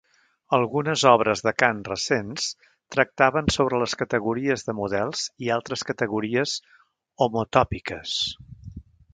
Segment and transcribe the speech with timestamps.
[0.57, 2.47] Algunes obres de Kan recents
[2.95, 6.59] tractaven sobre les categories de models i altres categories
[7.27, 8.17] homotòpiques.